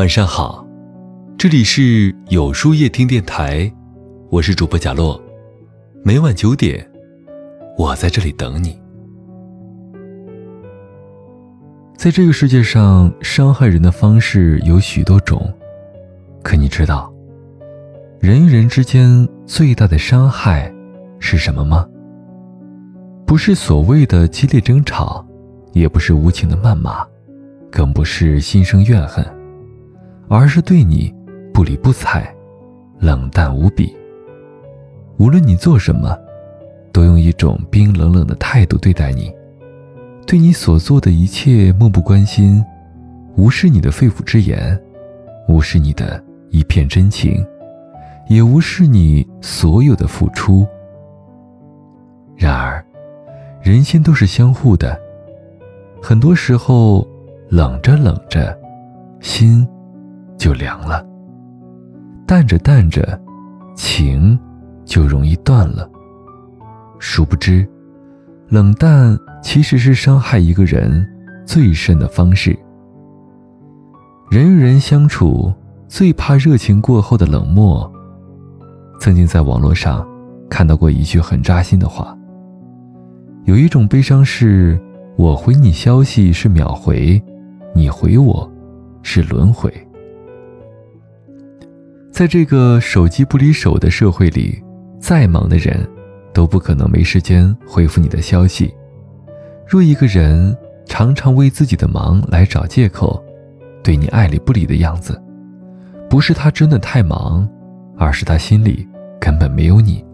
[0.00, 0.66] 晚上好，
[1.36, 3.70] 这里是有书夜听电台，
[4.30, 5.22] 我是主播贾洛，
[6.02, 6.90] 每晚九点，
[7.76, 8.80] 我在这里等你。
[11.98, 15.52] 在这个世界上，伤害人的方式有许多种，
[16.42, 17.12] 可你知道，
[18.20, 20.74] 人与人之间最大的伤害
[21.18, 21.86] 是什么吗？
[23.26, 25.22] 不是所谓的激烈争吵，
[25.74, 27.06] 也不是无情的谩骂，
[27.70, 29.22] 更不是心生怨恨，
[30.32, 31.12] 而是对你
[31.52, 32.32] 不理不睬，
[33.00, 33.92] 冷淡无比。
[35.18, 36.16] 无论你做什么，
[36.92, 39.28] 都用一种冰冷冷的态度对待你。
[40.28, 42.64] 对你所做的一切漠不关心，
[43.36, 44.80] 无视你的肺腑之言，
[45.48, 47.44] 无视你的一片真情，
[48.28, 50.64] 也无视你所有的付出。
[52.36, 52.84] 然而，
[53.60, 54.96] 人心都是相互的，
[56.00, 57.04] 很多时候
[57.48, 58.56] 冷着冷着，
[59.18, 59.66] 心
[60.40, 61.04] 就凉了；
[62.26, 63.20] 淡着淡着，
[63.76, 64.36] 情
[64.86, 65.86] 就容易断了。
[66.98, 67.68] 殊不知，
[68.48, 69.16] 冷淡。
[69.42, 71.06] 其实是伤害一个人
[71.46, 72.54] 最深的方式。
[74.30, 75.50] 人与人相处，
[75.88, 77.90] 最怕热情过后的冷漠。
[79.00, 80.06] 曾经在网络上
[80.50, 82.14] 看到过一句很扎心的话：
[83.44, 84.78] 有一种悲伤是，
[85.16, 87.22] 我回你消息是秒回，
[87.74, 88.50] 你回我
[89.02, 89.72] 是轮回。
[92.10, 94.62] 在这个手机不离手的社会里，
[95.00, 95.88] 再忙的人，
[96.34, 98.72] 都不可能没时间回复你的消息。
[99.66, 103.22] 若一个人常常为自己的忙来找借口，
[103.82, 105.20] 对你爱理不理的样子，
[106.10, 107.48] 不是他真的太忙，
[107.96, 108.86] 而是他心里
[109.20, 110.04] 根本没有你。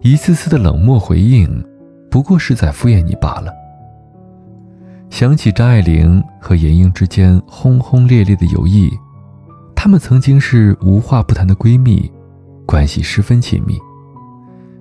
[0.00, 1.62] 一次次的冷漠回应，
[2.10, 3.52] 不过是在敷衍你罢了。
[5.10, 8.90] 想起张爱玲和严英之间轰轰烈烈的友谊，
[9.86, 12.10] 她们曾经是无话不谈的闺蜜，
[12.66, 13.78] 关系十分亲密，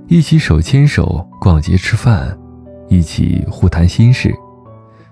[0.08, 2.36] 一起手牵手逛街吃饭。
[2.88, 4.34] 一起互谈心事，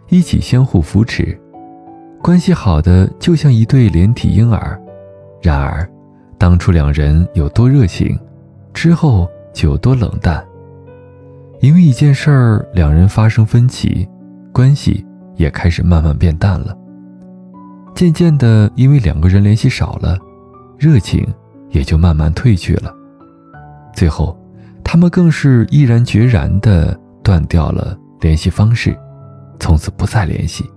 [0.10, 1.40] 一起相互扶持，
[2.24, 4.82] 关系好的就像一对连体婴儿。
[5.44, 5.88] 然而，
[6.40, 8.20] 当初两人有多热情，
[8.74, 10.44] 之后就有多冷淡。
[11.62, 14.10] 因为一件事儿，两人发生分歧，
[14.52, 16.76] 关系也开始慢慢变淡了。
[17.96, 20.18] 渐渐的，因为两个人联系少了，
[20.78, 21.26] 热情
[21.70, 22.94] 也就慢慢褪去了。
[23.94, 24.38] 最后，
[24.84, 27.00] 他们更是毅然决然的。
[27.24, 28.94] 断掉了联系方式，
[29.58, 30.70] 从此不再联系。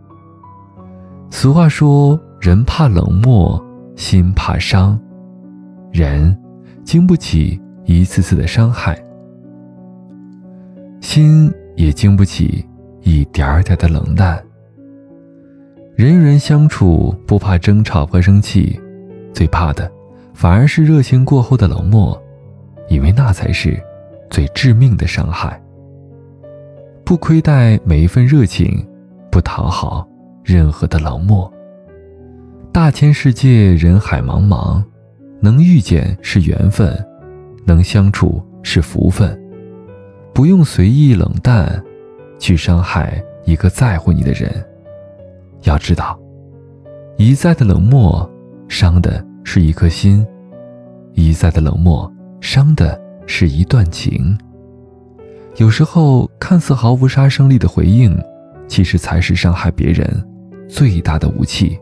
[1.29, 3.61] 俗话说：“人怕冷漠，
[3.97, 4.97] 心怕伤。”
[5.91, 6.41] 人
[6.85, 8.97] 经不起一次次的伤害，
[11.01, 12.65] 心也经不起
[13.03, 14.41] 一点点的冷淡。
[15.97, 18.79] 人与人相处，不怕争吵和生气，
[19.33, 19.91] 最怕的
[20.35, 22.23] 反而是热情过后的冷漠，
[22.91, 23.83] 因为那才是
[24.29, 25.59] 最致命的伤害。
[27.03, 28.87] 不亏待每一份热情，
[29.31, 30.07] 不讨好
[30.45, 31.51] 任何的冷漠。
[32.71, 34.85] 大千世界，人海茫茫，
[35.41, 36.95] 能遇见是缘分，
[37.65, 39.35] 能相处是福分。
[40.35, 41.83] 不用随意冷淡，
[42.39, 44.63] 去伤害一个在乎你的人。
[45.67, 46.19] 要知道，
[47.17, 48.29] 一再的冷漠，
[48.69, 50.25] 伤的是一颗心；
[51.15, 52.11] 一再的冷漠，
[52.41, 54.39] 伤的是一段情。
[55.57, 58.17] 有时候看似毫无杀伤力的回应，
[58.69, 60.07] 其实才是伤害别人
[60.69, 61.79] 最大的武器。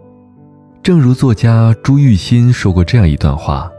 [0.82, 3.70] 正如作家朱玉新说过这样一段话：“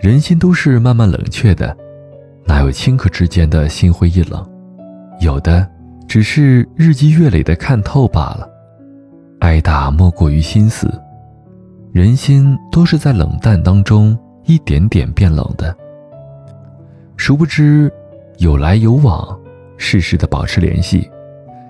[0.00, 1.76] 人心都是慢慢冷却的，
[2.46, 4.44] 哪有顷刻之间的心灰意冷？
[5.20, 5.66] 有的
[6.06, 8.48] 只是日积月累的看透罢了。
[9.46, 10.92] 爱大莫过于心死，
[11.92, 15.72] 人心都是在冷淡当中一点点变冷的。
[17.16, 17.88] 殊不知。”
[18.38, 19.38] 有来有往，
[19.78, 21.08] 适时的保持联系，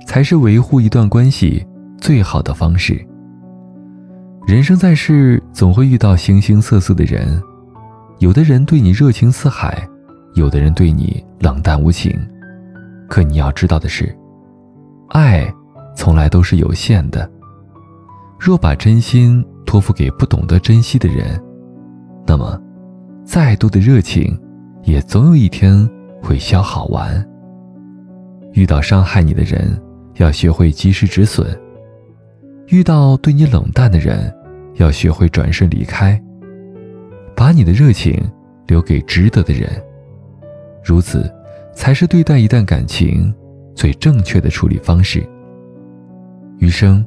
[0.06, 1.64] 才是维护一段关系
[2.00, 3.06] 最好的方式。
[4.48, 7.40] 人生在世，总会遇到形形色色的人，
[8.18, 9.86] 有的人对你热情似海，
[10.34, 12.18] 有的人对你冷淡无情。
[13.06, 14.12] 可你要知道的是，
[15.10, 15.46] 爱
[15.94, 17.30] 从来都是有限的。
[18.46, 21.42] 若把真心托付给不懂得珍惜的人，
[22.24, 22.56] 那么，
[23.24, 24.40] 再多的热情，
[24.84, 25.90] 也总有一天。
[26.22, 27.24] 会消耗完。
[28.52, 29.80] 遇到伤害你的人，
[30.14, 31.44] 要学会及时止损；
[32.68, 34.32] 遇到对你冷淡的人，
[34.74, 36.20] 要学会转身离开。
[37.34, 38.16] 把你的热情
[38.66, 39.68] 留给值得的人，
[40.84, 41.28] 如此，
[41.74, 43.34] 才是对待一段感情
[43.74, 45.24] 最正确的处理方式。
[46.58, 47.04] 余生，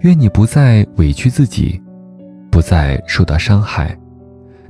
[0.00, 1.80] 愿你不再委屈自己，
[2.50, 3.96] 不再受到伤害，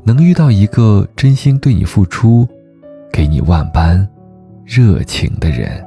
[0.05, 2.49] 能遇到一个真心对你付出、
[3.13, 4.09] 给你万般
[4.65, 5.85] 热情的人。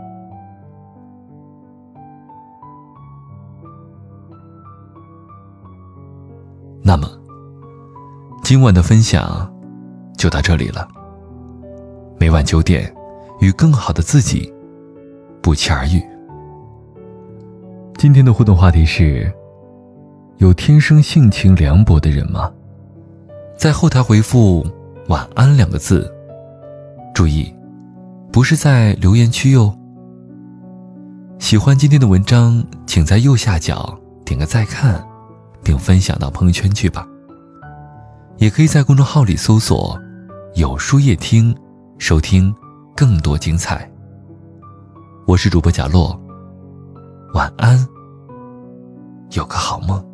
[6.82, 7.08] 那么，
[8.44, 9.52] 今晚的分享
[10.18, 10.88] 就到这里了。
[12.20, 12.94] 每晚九点，
[13.40, 14.54] 与更好的自己
[15.42, 16.13] 不期而遇。
[17.98, 19.32] 今天的互动话题是：
[20.38, 22.52] 有天生性情凉薄的人吗？
[23.58, 24.66] 在后台回复
[25.08, 26.12] “晚安”两个字，
[27.14, 27.54] 注意，
[28.32, 29.74] 不是在留言区哟。
[31.40, 35.04] 喜欢今天的文章，请在右下角点个再看。
[35.64, 37.08] 并分享到朋友圈去吧。
[38.38, 39.98] 也可以在公众号里搜索
[40.56, 41.56] “有书夜听”，
[41.98, 42.54] 收听
[42.94, 43.90] 更多精彩。
[45.26, 46.20] 我是主播贾洛，
[47.34, 47.76] 晚安，
[49.32, 50.13] 有个好梦。